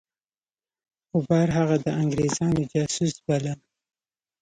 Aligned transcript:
غبار 1.19 1.47
هغه 1.57 1.75
د 1.85 1.87
انګرېزانو 2.01 2.61
جاسوس 2.71 3.13
باله. 3.25 3.53